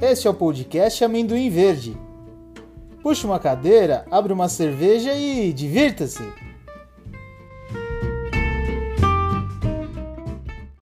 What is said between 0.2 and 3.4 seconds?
é o podcast Amendoim Verde. Puxe uma